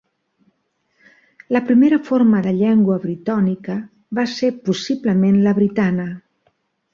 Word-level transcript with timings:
La 1.55 1.61
primera 1.67 1.99
forma 2.07 2.41
de 2.47 2.53
llengua 2.61 2.97
britònica 3.03 3.77
va 4.21 4.27
ser 4.33 4.51
possiblement 4.71 5.39
la 5.45 5.55
britana. 5.61 6.09